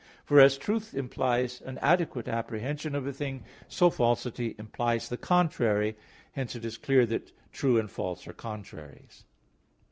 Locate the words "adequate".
1.77-2.27